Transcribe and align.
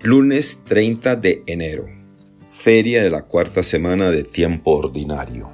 Lunes 0.00 0.60
30 0.62 1.16
de 1.16 1.42
enero. 1.46 1.86
Feria 2.50 3.02
de 3.02 3.10
la 3.10 3.22
cuarta 3.22 3.64
semana 3.64 4.12
de 4.12 4.22
tiempo 4.22 4.76
ordinario. 4.76 5.50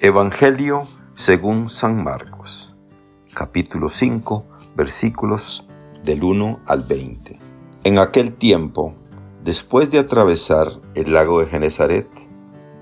Evangelio 0.00 0.82
según 1.14 1.70
San 1.70 2.02
Marcos. 2.02 2.74
Capítulo 3.32 3.88
5, 3.88 4.44
versículos 4.74 5.64
del 6.04 6.24
1 6.24 6.62
al 6.66 6.82
20. 6.82 7.38
En 7.84 8.00
aquel 8.00 8.32
tiempo, 8.32 8.96
después 9.44 9.92
de 9.92 10.00
atravesar 10.00 10.66
el 10.96 11.12
lago 11.12 11.38
de 11.38 11.46
Genezaret, 11.46 12.08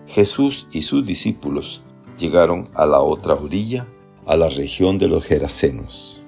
Jesús 0.06 0.66
y 0.72 0.80
sus 0.80 1.04
discípulos 1.04 1.84
llegaron 2.16 2.70
a 2.72 2.86
la 2.86 3.00
otra 3.00 3.34
orilla, 3.34 3.86
a 4.24 4.34
la 4.34 4.48
región 4.48 4.96
de 4.96 5.08
los 5.08 5.26
Gerasenos. 5.26 6.22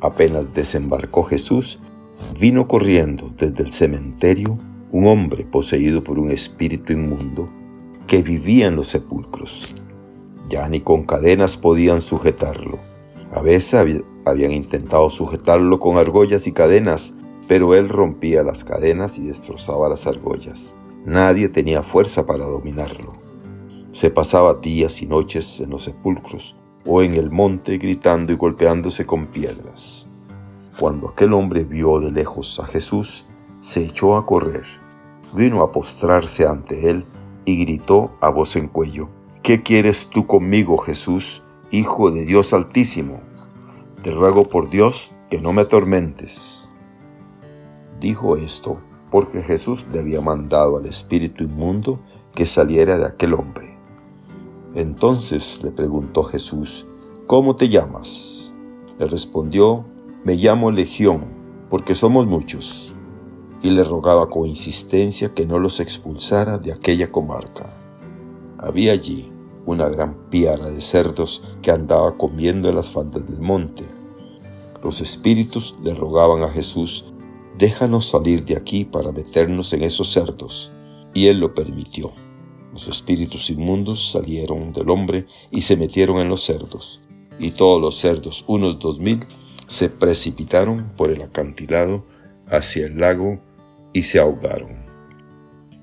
Apenas 0.00 0.54
desembarcó 0.54 1.24
Jesús, 1.24 1.80
vino 2.38 2.68
corriendo 2.68 3.30
desde 3.36 3.62
el 3.62 3.72
cementerio 3.72 4.58
un 4.92 5.06
hombre 5.06 5.44
poseído 5.44 6.02
por 6.04 6.18
un 6.18 6.30
espíritu 6.30 6.92
inmundo 6.92 7.48
que 8.06 8.22
vivía 8.22 8.66
en 8.66 8.76
los 8.76 8.88
sepulcros. 8.88 9.74
Ya 10.48 10.68
ni 10.68 10.80
con 10.80 11.04
cadenas 11.04 11.56
podían 11.56 12.00
sujetarlo. 12.00 12.78
A 13.34 13.42
veces 13.42 14.00
habían 14.24 14.52
intentado 14.52 15.10
sujetarlo 15.10 15.80
con 15.80 15.98
argollas 15.98 16.46
y 16.46 16.52
cadenas, 16.52 17.14
pero 17.48 17.74
él 17.74 17.88
rompía 17.88 18.42
las 18.42 18.64
cadenas 18.64 19.18
y 19.18 19.26
destrozaba 19.26 19.88
las 19.88 20.06
argollas. 20.06 20.74
Nadie 21.04 21.48
tenía 21.48 21.82
fuerza 21.82 22.26
para 22.26 22.44
dominarlo. 22.44 23.14
Se 23.92 24.10
pasaba 24.10 24.54
días 24.54 25.02
y 25.02 25.06
noches 25.06 25.60
en 25.60 25.70
los 25.70 25.84
sepulcros 25.84 26.56
o 26.84 27.02
en 27.02 27.14
el 27.14 27.30
monte 27.30 27.78
gritando 27.78 28.32
y 28.32 28.36
golpeándose 28.36 29.06
con 29.06 29.26
piedras. 29.26 30.08
Cuando 30.78 31.08
aquel 31.08 31.32
hombre 31.32 31.64
vio 31.64 32.00
de 32.00 32.10
lejos 32.10 32.60
a 32.60 32.66
Jesús, 32.66 33.24
se 33.60 33.82
echó 33.82 34.16
a 34.16 34.26
correr, 34.26 34.66
vino 35.34 35.62
a 35.62 35.72
postrarse 35.72 36.46
ante 36.46 36.90
él 36.90 37.04
y 37.44 37.64
gritó 37.64 38.10
a 38.20 38.28
voz 38.28 38.56
en 38.56 38.68
cuello, 38.68 39.08
¿Qué 39.42 39.62
quieres 39.62 40.08
tú 40.08 40.26
conmigo, 40.26 40.76
Jesús, 40.76 41.42
Hijo 41.70 42.10
de 42.10 42.24
Dios 42.24 42.52
Altísimo? 42.52 43.20
Te 44.02 44.10
ruego 44.10 44.48
por 44.48 44.70
Dios 44.70 45.14
que 45.30 45.40
no 45.40 45.52
me 45.52 45.62
atormentes. 45.62 46.74
Dijo 48.00 48.36
esto 48.36 48.80
porque 49.10 49.42
Jesús 49.42 49.86
le 49.92 50.00
había 50.00 50.20
mandado 50.20 50.76
al 50.76 50.86
espíritu 50.86 51.44
inmundo 51.44 52.00
que 52.34 52.44
saliera 52.44 52.98
de 52.98 53.06
aquel 53.06 53.34
hombre. 53.34 53.78
Entonces 54.74 55.62
le 55.62 55.70
preguntó 55.70 56.24
Jesús, 56.24 56.86
¿cómo 57.26 57.56
te 57.56 57.68
llamas? 57.68 58.52
Le 58.98 59.06
respondió, 59.06 59.86
me 60.26 60.34
llamo 60.34 60.72
Legión, 60.72 61.36
porque 61.70 61.94
somos 61.94 62.26
muchos. 62.26 62.92
Y 63.62 63.70
le 63.70 63.84
rogaba 63.84 64.28
con 64.28 64.48
insistencia 64.48 65.32
que 65.32 65.46
no 65.46 65.60
los 65.60 65.78
expulsara 65.78 66.58
de 66.58 66.72
aquella 66.72 67.12
comarca. 67.12 67.72
Había 68.58 68.90
allí 68.90 69.30
una 69.66 69.88
gran 69.88 70.28
piara 70.28 70.68
de 70.68 70.80
cerdos 70.80 71.44
que 71.62 71.70
andaba 71.70 72.18
comiendo 72.18 72.68
en 72.68 72.74
las 72.74 72.90
faldas 72.90 73.24
del 73.24 73.40
monte. 73.40 73.84
Los 74.82 75.00
espíritus 75.00 75.76
le 75.84 75.94
rogaban 75.94 76.42
a 76.42 76.48
Jesús 76.48 77.04
déjanos 77.56 78.06
salir 78.06 78.44
de 78.44 78.56
aquí 78.56 78.84
para 78.84 79.12
meternos 79.12 79.72
en 79.74 79.84
esos 79.84 80.10
cerdos. 80.10 80.72
Y 81.14 81.28
él 81.28 81.38
lo 81.38 81.54
permitió. 81.54 82.10
Los 82.72 82.88
espíritus 82.88 83.48
inmundos 83.48 84.10
salieron 84.10 84.72
del 84.72 84.90
hombre 84.90 85.28
y 85.52 85.62
se 85.62 85.76
metieron 85.76 86.16
en 86.16 86.28
los 86.28 86.42
cerdos. 86.42 87.00
Y 87.38 87.52
todos 87.52 87.80
los 87.80 87.94
cerdos, 87.94 88.44
unos 88.48 88.80
dos 88.80 88.98
mil, 88.98 89.24
se 89.66 89.88
precipitaron 89.88 90.92
por 90.96 91.10
el 91.10 91.22
acantilado 91.22 92.04
hacia 92.48 92.86
el 92.86 92.98
lago 92.98 93.40
y 93.92 94.02
se 94.02 94.18
ahogaron. 94.18 94.84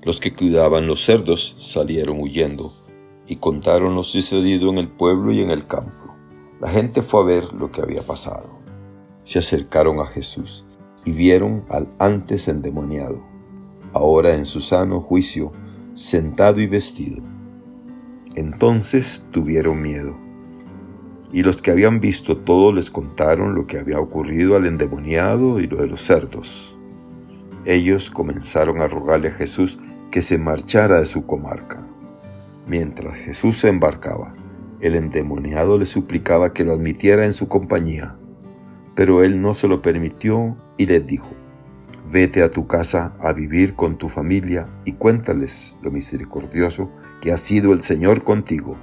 Los 0.02 0.20
que 0.20 0.34
cuidaban 0.34 0.86
los 0.86 1.04
cerdos 1.04 1.56
salieron 1.58 2.20
huyendo 2.20 2.72
y 3.26 3.36
contaron 3.36 3.94
lo 3.94 4.02
sucedido 4.02 4.70
en 4.70 4.78
el 4.78 4.88
pueblo 4.88 5.32
y 5.32 5.40
en 5.40 5.50
el 5.50 5.66
campo. 5.66 6.14
La 6.60 6.68
gente 6.68 7.02
fue 7.02 7.20
a 7.20 7.24
ver 7.24 7.52
lo 7.54 7.70
que 7.70 7.80
había 7.80 8.02
pasado. 8.02 8.60
Se 9.24 9.38
acercaron 9.38 10.00
a 10.00 10.06
Jesús 10.06 10.64
y 11.04 11.12
vieron 11.12 11.64
al 11.68 11.88
antes 11.98 12.48
endemoniado, 12.48 13.24
ahora 13.92 14.34
en 14.34 14.46
su 14.46 14.60
sano 14.60 15.00
juicio, 15.00 15.52
sentado 15.94 16.60
y 16.60 16.66
vestido. 16.66 17.22
Entonces 18.34 19.22
tuvieron 19.30 19.80
miedo. 19.80 20.23
Y 21.34 21.42
los 21.42 21.60
que 21.60 21.72
habían 21.72 21.98
visto 21.98 22.36
todo 22.36 22.72
les 22.72 22.92
contaron 22.92 23.56
lo 23.56 23.66
que 23.66 23.80
había 23.80 23.98
ocurrido 23.98 24.54
al 24.54 24.66
endemoniado 24.66 25.58
y 25.58 25.66
lo 25.66 25.78
de 25.78 25.88
los 25.88 26.00
cerdos. 26.00 26.78
Ellos 27.64 28.08
comenzaron 28.08 28.80
a 28.80 28.86
rogarle 28.86 29.30
a 29.30 29.32
Jesús 29.32 29.80
que 30.12 30.22
se 30.22 30.38
marchara 30.38 31.00
de 31.00 31.06
su 31.06 31.26
comarca. 31.26 31.84
Mientras 32.68 33.16
Jesús 33.16 33.58
se 33.58 33.68
embarcaba, 33.68 34.32
el 34.80 34.94
endemoniado 34.94 35.76
le 35.76 35.86
suplicaba 35.86 36.52
que 36.52 36.62
lo 36.62 36.72
admitiera 36.72 37.24
en 37.24 37.32
su 37.32 37.48
compañía. 37.48 38.14
Pero 38.94 39.24
él 39.24 39.42
no 39.42 39.54
se 39.54 39.66
lo 39.66 39.82
permitió 39.82 40.56
y 40.76 40.86
les 40.86 41.04
dijo, 41.04 41.30
vete 42.12 42.44
a 42.44 42.50
tu 42.52 42.68
casa 42.68 43.16
a 43.18 43.32
vivir 43.32 43.74
con 43.74 43.98
tu 43.98 44.08
familia 44.08 44.68
y 44.84 44.92
cuéntales 44.92 45.78
lo 45.82 45.90
misericordioso 45.90 46.92
que 47.20 47.32
ha 47.32 47.36
sido 47.38 47.72
el 47.72 47.82
Señor 47.82 48.22
contigo. 48.22 48.76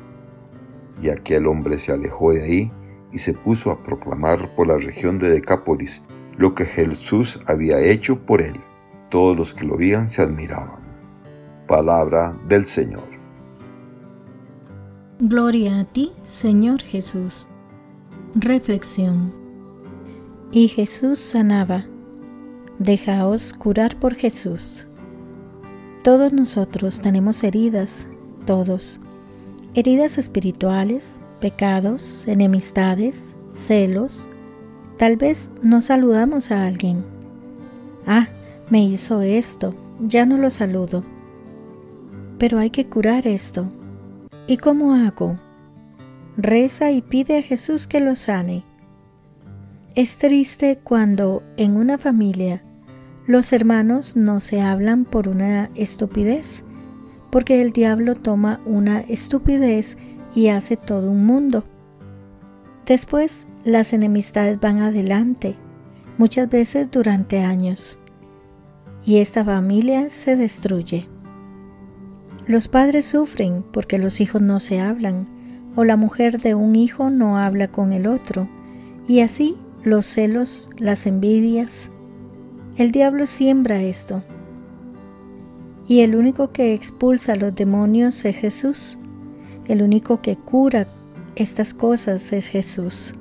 Y 1.01 1.09
aquel 1.09 1.47
hombre 1.47 1.77
se 1.79 1.91
alejó 1.91 2.33
de 2.33 2.43
ahí 2.43 2.71
y 3.11 3.17
se 3.17 3.33
puso 3.33 3.71
a 3.71 3.83
proclamar 3.83 4.55
por 4.55 4.67
la 4.67 4.77
región 4.77 5.19
de 5.19 5.29
Decápolis 5.29 6.03
lo 6.37 6.55
que 6.55 6.65
Jesús 6.65 7.39
había 7.45 7.79
hecho 7.79 8.19
por 8.25 8.41
él. 8.41 8.55
Todos 9.09 9.35
los 9.35 9.53
que 9.53 9.65
lo 9.65 9.77
veían 9.77 10.07
se 10.07 10.21
admiraban. 10.21 10.81
Palabra 11.67 12.37
del 12.47 12.65
Señor. 12.65 13.03
Gloria 15.19 15.79
a 15.79 15.83
ti, 15.83 16.13
Señor 16.21 16.81
Jesús. 16.81 17.49
Reflexión. 18.33 19.33
Y 20.51 20.67
Jesús 20.67 21.19
sanaba. 21.19 21.85
Dejaos 22.79 23.53
curar 23.53 23.99
por 23.99 24.15
Jesús. 24.15 24.87
Todos 26.03 26.33
nosotros 26.33 27.01
tenemos 27.01 27.43
heridas, 27.43 28.09
todos. 28.45 28.99
Heridas 29.73 30.17
espirituales, 30.17 31.21
pecados, 31.39 32.27
enemistades, 32.27 33.37
celos. 33.53 34.29
Tal 34.97 35.15
vez 35.15 35.49
no 35.61 35.79
saludamos 35.79 36.51
a 36.51 36.65
alguien. 36.65 37.05
Ah, 38.05 38.27
me 38.69 38.83
hizo 38.83 39.21
esto, 39.21 39.73
ya 40.05 40.25
no 40.25 40.35
lo 40.35 40.49
saludo. 40.49 41.05
Pero 42.37 42.59
hay 42.59 42.69
que 42.69 42.87
curar 42.87 43.25
esto. 43.27 43.71
¿Y 44.45 44.57
cómo 44.57 44.93
hago? 44.93 45.39
Reza 46.35 46.91
y 46.91 47.01
pide 47.01 47.37
a 47.37 47.41
Jesús 47.41 47.87
que 47.87 48.01
lo 48.01 48.15
sane. 48.15 48.65
Es 49.95 50.17
triste 50.17 50.79
cuando 50.83 51.43
en 51.55 51.77
una 51.77 51.97
familia 51.97 52.61
los 53.25 53.53
hermanos 53.53 54.17
no 54.17 54.41
se 54.41 54.61
hablan 54.61 55.05
por 55.05 55.29
una 55.29 55.69
estupidez, 55.75 56.65
porque 57.31 57.61
el 57.61 57.71
diablo 57.71 58.15
toma 58.15 58.61
una 58.65 58.99
estupidez 59.01 59.97
y 60.35 60.49
hace 60.49 60.77
todo 60.77 61.09
un 61.09 61.25
mundo. 61.25 61.63
Después 62.85 63.47
las 63.63 63.93
enemistades 63.93 64.59
van 64.59 64.81
adelante, 64.81 65.55
muchas 66.17 66.49
veces 66.49 66.89
durante 66.91 67.39
años, 67.39 67.99
y 69.05 69.17
esta 69.17 69.43
familia 69.43 70.09
se 70.09 70.35
destruye. 70.35 71.07
Los 72.47 72.67
padres 72.67 73.05
sufren 73.05 73.63
porque 73.71 73.97
los 73.97 74.19
hijos 74.19 74.41
no 74.41 74.59
se 74.59 74.79
hablan, 74.79 75.25
o 75.75 75.85
la 75.85 75.95
mujer 75.95 76.41
de 76.41 76.53
un 76.53 76.75
hijo 76.75 77.09
no 77.09 77.37
habla 77.37 77.69
con 77.69 77.93
el 77.93 78.07
otro, 78.07 78.49
y 79.07 79.21
así 79.21 79.55
los 79.83 80.05
celos, 80.05 80.69
las 80.77 81.07
envidias. 81.07 81.91
El 82.77 82.91
diablo 82.91 83.25
siembra 83.25 83.81
esto. 83.81 84.23
Y 85.91 85.99
el 85.99 86.15
único 86.15 86.53
que 86.53 86.73
expulsa 86.73 87.35
los 87.35 87.53
demonios 87.53 88.23
es 88.23 88.37
Jesús. 88.37 88.97
El 89.67 89.83
único 89.83 90.21
que 90.21 90.37
cura 90.37 90.87
estas 91.35 91.73
cosas 91.73 92.31
es 92.31 92.47
Jesús. 92.47 93.13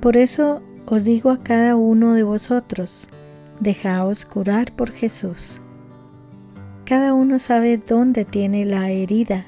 Por 0.00 0.16
eso 0.16 0.62
os 0.86 1.04
digo 1.04 1.30
a 1.30 1.42
cada 1.42 1.76
uno 1.76 2.14
de 2.14 2.22
vosotros, 2.22 3.10
dejaos 3.60 4.24
curar 4.24 4.72
por 4.72 4.92
Jesús. 4.92 5.60
Cada 6.86 7.12
uno 7.12 7.38
sabe 7.38 7.76
dónde 7.76 8.24
tiene 8.24 8.64
la 8.64 8.88
herida. 8.88 9.44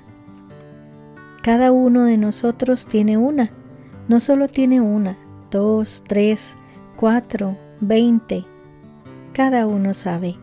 Cada 1.42 1.72
uno 1.72 2.04
de 2.04 2.18
nosotros 2.18 2.86
tiene 2.86 3.16
una, 3.16 3.50
no 4.08 4.20
solo 4.20 4.48
tiene 4.48 4.82
una, 4.82 5.16
dos, 5.50 6.04
tres, 6.06 6.58
cuatro, 6.96 7.56
veinte. 7.80 8.44
Cada 9.32 9.66
uno 9.66 9.94
sabe. 9.94 10.36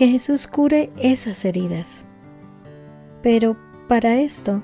Que 0.00 0.08
Jesús 0.08 0.46
cure 0.46 0.90
esas 0.96 1.44
heridas. 1.44 2.06
Pero 3.22 3.58
para 3.86 4.18
esto 4.18 4.62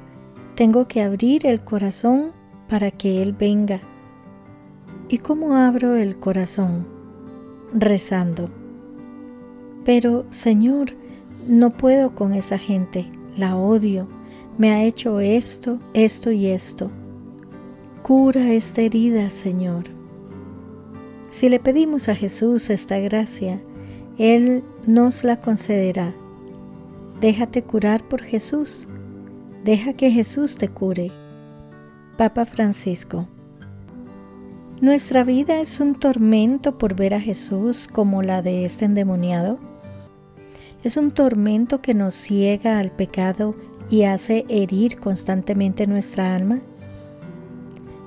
tengo 0.55 0.88
que 0.88 1.03
abrir 1.03 1.47
el 1.47 1.61
corazón 1.61 2.33
para 2.71 2.91
que 2.91 3.21
Él 3.21 3.35
venga. 3.35 3.83
¿Y 5.11 5.19
cómo 5.19 5.55
abro 5.55 5.94
el 5.94 6.19
corazón? 6.19 6.87
rezando. 7.75 8.49
Pero, 9.85 10.25
Señor, 10.31 10.93
no 11.47 11.77
puedo 11.77 12.15
con 12.15 12.33
esa 12.33 12.56
gente, 12.56 13.12
la 13.37 13.56
odio, 13.56 14.09
me 14.56 14.73
ha 14.73 14.85
hecho 14.85 15.21
esto, 15.21 15.79
esto 15.93 16.31
y 16.31 16.47
esto. 16.47 16.91
Cura 18.03 18.55
esta 18.55 18.81
herida, 18.81 19.29
Señor. 19.29 19.85
Si 21.29 21.50
le 21.50 21.61
pedimos 21.61 22.09
a 22.09 22.15
Jesús 22.15 22.71
esta 22.71 22.99
gracia, 23.00 23.61
Él 24.18 24.64
nos 24.86 25.24
la 25.24 25.40
concederá. 25.40 26.12
Déjate 27.20 27.62
curar 27.62 28.02
por 28.02 28.22
Jesús. 28.22 28.88
Deja 29.64 29.92
que 29.92 30.10
Jesús 30.10 30.56
te 30.56 30.68
cure. 30.68 31.10
Papa 32.16 32.46
Francisco. 32.46 33.28
¿Nuestra 34.80 35.24
vida 35.24 35.60
es 35.60 35.80
un 35.80 35.94
tormento 35.94 36.78
por 36.78 36.94
ver 36.94 37.14
a 37.14 37.20
Jesús 37.20 37.88
como 37.90 38.22
la 38.22 38.40
de 38.40 38.64
este 38.64 38.86
endemoniado? 38.86 39.58
¿Es 40.82 40.96
un 40.96 41.10
tormento 41.10 41.82
que 41.82 41.94
nos 41.94 42.14
ciega 42.14 42.78
al 42.78 42.92
pecado 42.92 43.54
y 43.90 44.04
hace 44.04 44.46
herir 44.48 44.98
constantemente 44.98 45.86
nuestra 45.86 46.34
alma? 46.34 46.60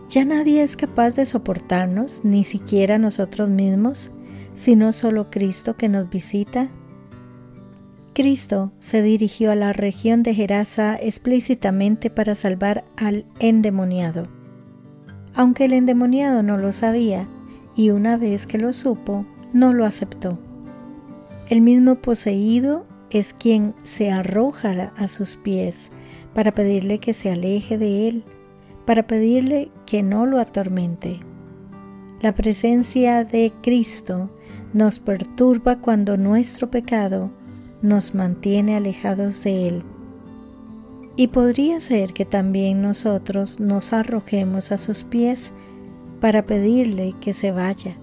Ya 0.10 0.26
nadie 0.26 0.64
es 0.64 0.76
capaz 0.76 1.16
de 1.16 1.26
soportarnos, 1.26 2.24
ni 2.24 2.44
siquiera 2.44 2.98
nosotros 2.98 3.50
mismos, 3.50 4.12
sino 4.60 4.92
solo 4.92 5.30
Cristo 5.30 5.78
que 5.78 5.88
nos 5.88 6.10
visita. 6.10 6.68
Cristo 8.14 8.74
se 8.78 9.02
dirigió 9.02 9.52
a 9.52 9.56
la 9.56 9.72
región 9.72 10.22
de 10.22 10.34
Gerasa 10.34 10.98
explícitamente 10.98 12.10
para 12.10 12.36
salvar 12.36 12.84
al 12.98 13.24
endemoniado. 13.40 14.28
Aunque 15.34 15.64
el 15.64 15.72
endemoniado 15.72 16.44
no 16.44 16.58
lo 16.58 16.74
sabía, 16.74 17.26
y 17.74 17.92
una 17.92 18.18
vez 18.18 18.48
que 18.48 18.58
lo 18.58 18.74
supo, 18.74 19.26
no 19.54 19.72
lo 19.72 19.86
aceptó. 19.86 20.38
El 21.48 21.62
mismo 21.62 21.96
poseído 21.96 22.86
es 23.12 23.32
quien 23.32 23.74
se 23.84 24.12
arroja 24.12 24.92
a 24.98 25.08
sus 25.08 25.38
pies 25.38 25.90
para 26.34 26.52
pedirle 26.52 27.00
que 27.00 27.14
se 27.14 27.32
aleje 27.32 27.78
de 27.78 28.10
él 28.10 28.26
para 28.86 29.08
pedirle 29.08 29.72
que 29.86 30.04
no 30.04 30.26
lo 30.26 30.38
atormente. 30.40 31.20
La 32.22 32.36
presencia 32.36 33.24
de 33.24 33.54
Cristo 33.62 34.30
nos 34.74 35.00
perturba 35.00 35.80
cuando 35.80 36.18
nuestro 36.18 36.70
pecado 36.70 37.32
nos 37.82 38.14
mantiene 38.14 38.76
alejados 38.76 39.44
de 39.44 39.68
Él. 39.68 39.84
Y 41.16 41.28
podría 41.28 41.80
ser 41.80 42.14
que 42.14 42.26
también 42.26 42.82
nosotros 42.82 43.60
nos 43.60 43.94
arrojemos 43.94 44.72
a 44.72 44.78
sus 44.78 45.04
pies 45.04 45.52
para 46.22 46.46
pedirle 46.46 47.14
que 47.20 47.34
se 47.34 47.52
vaya, 47.52 47.98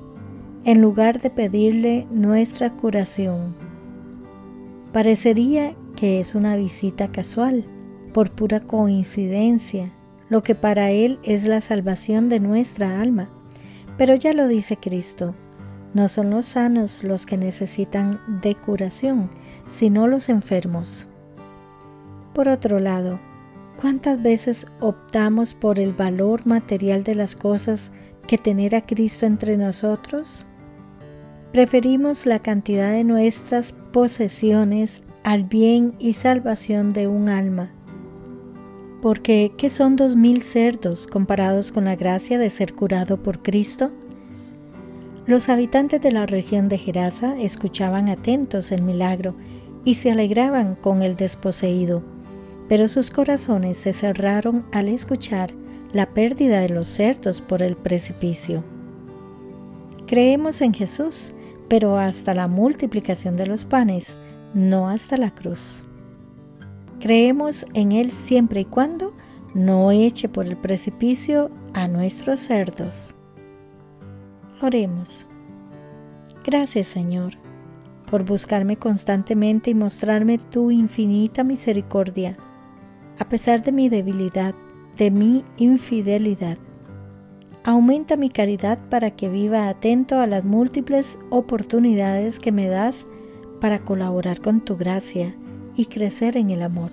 en 0.64 0.80
lugar 0.80 1.20
de 1.20 1.30
pedirle 1.30 2.06
nuestra 2.10 2.72
curación. 2.72 3.54
Parecería 4.92 5.74
que 5.94 6.20
es 6.20 6.34
una 6.34 6.56
visita 6.56 7.08
casual, 7.08 7.64
por 8.12 8.30
pura 8.30 8.60
coincidencia, 8.60 9.92
lo 10.28 10.42
que 10.42 10.54
para 10.54 10.90
Él 10.90 11.18
es 11.22 11.46
la 11.46 11.60
salvación 11.60 12.28
de 12.28 12.40
nuestra 12.40 13.00
alma. 13.00 13.28
Pero 13.98 14.14
ya 14.14 14.32
lo 14.32 14.48
dice 14.48 14.76
Cristo, 14.76 15.34
no 15.94 16.08
son 16.08 16.30
los 16.30 16.46
sanos 16.46 17.04
los 17.04 17.26
que 17.26 17.36
necesitan 17.36 18.20
de 18.42 18.54
curación, 18.54 19.28
sino 19.68 20.06
los 20.06 20.28
enfermos. 20.28 21.08
Por 22.34 22.48
otro 22.48 22.80
lado, 22.80 23.18
¿cuántas 23.80 24.22
veces 24.22 24.66
optamos 24.80 25.54
por 25.54 25.80
el 25.80 25.92
valor 25.92 26.46
material 26.46 27.04
de 27.04 27.14
las 27.14 27.34
cosas 27.34 27.92
que 28.26 28.38
tener 28.38 28.74
a 28.74 28.84
Cristo 28.84 29.26
entre 29.26 29.56
nosotros? 29.56 30.46
Preferimos 31.52 32.26
la 32.26 32.40
cantidad 32.40 32.90
de 32.92 33.04
nuestras 33.04 33.72
posesiones 33.72 35.02
al 35.24 35.44
bien 35.44 35.94
y 35.98 36.12
salvación 36.12 36.92
de 36.92 37.06
un 37.06 37.28
alma 37.28 37.70
porque 39.06 39.52
¿qué 39.56 39.68
son 39.68 39.94
dos 39.94 40.16
mil 40.16 40.42
cerdos 40.42 41.06
comparados 41.06 41.70
con 41.70 41.84
la 41.84 41.94
gracia 41.94 42.38
de 42.38 42.50
ser 42.50 42.74
curado 42.74 43.22
por 43.22 43.40
Cristo? 43.40 43.92
Los 45.26 45.48
habitantes 45.48 46.00
de 46.00 46.12
la 46.12 46.24
región 46.24 46.68
de 46.68 46.78
Gerasa 46.78 47.36
escuchaban 47.36 48.08
atentos 48.08 48.70
el 48.70 48.82
milagro 48.82 49.34
y 49.84 49.94
se 49.94 50.12
alegraban 50.12 50.76
con 50.76 51.02
el 51.02 51.16
desposeído, 51.16 52.04
pero 52.68 52.86
sus 52.86 53.10
corazones 53.10 53.76
se 53.76 53.92
cerraron 53.92 54.64
al 54.72 54.88
escuchar 54.88 55.50
la 55.92 56.06
pérdida 56.10 56.60
de 56.60 56.68
los 56.68 56.86
cerdos 56.86 57.40
por 57.40 57.62
el 57.62 57.76
precipicio. 57.76 58.62
Creemos 60.06 60.60
en 60.60 60.72
Jesús, 60.72 61.32
pero 61.66 61.98
hasta 61.98 62.32
la 62.32 62.46
multiplicación 62.46 63.36
de 63.36 63.46
los 63.46 63.64
panes, 63.64 64.18
no 64.54 64.88
hasta 64.88 65.16
la 65.16 65.34
cruz. 65.34 65.84
Creemos 67.00 67.66
en 67.74 67.90
Él 67.90 68.12
siempre 68.12 68.60
y 68.60 68.64
cuando 68.64 69.12
no 69.54 69.90
eche 69.90 70.28
por 70.28 70.46
el 70.46 70.56
precipicio 70.56 71.50
a 71.74 71.88
nuestros 71.88 72.38
cerdos. 72.38 73.16
Oremos. 74.62 75.26
Gracias 76.44 76.86
Señor 76.86 77.34
por 78.10 78.24
buscarme 78.24 78.76
constantemente 78.76 79.70
y 79.70 79.74
mostrarme 79.74 80.38
tu 80.38 80.70
infinita 80.70 81.44
misericordia, 81.44 82.36
a 83.18 83.28
pesar 83.28 83.62
de 83.62 83.72
mi 83.72 83.88
debilidad, 83.88 84.54
de 84.96 85.10
mi 85.10 85.44
infidelidad. 85.56 86.56
Aumenta 87.64 88.16
mi 88.16 88.30
caridad 88.30 88.78
para 88.88 89.10
que 89.10 89.28
viva 89.28 89.68
atento 89.68 90.20
a 90.20 90.26
las 90.28 90.44
múltiples 90.44 91.18
oportunidades 91.30 92.38
que 92.38 92.52
me 92.52 92.68
das 92.68 93.06
para 93.60 93.80
colaborar 93.80 94.40
con 94.40 94.60
tu 94.60 94.76
gracia 94.76 95.34
y 95.74 95.86
crecer 95.86 96.36
en 96.36 96.50
el 96.50 96.62
amor. 96.62 96.92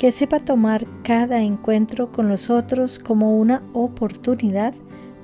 Que 0.00 0.10
sepa 0.10 0.40
tomar 0.40 0.84
cada 1.04 1.42
encuentro 1.42 2.10
con 2.10 2.28
los 2.28 2.50
otros 2.50 2.98
como 2.98 3.38
una 3.38 3.62
oportunidad 3.72 4.74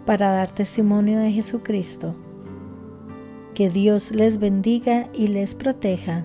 para 0.08 0.31
dar 0.31 0.50
testimonio 0.50 1.19
de 1.20 1.31
Jesucristo. 1.31 2.16
Que 3.55 3.69
Dios 3.69 4.10
les 4.10 4.38
bendiga 4.38 5.10
y 5.12 5.26
les 5.26 5.55
proteja. 5.55 6.25